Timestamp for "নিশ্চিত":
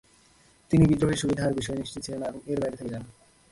1.79-2.01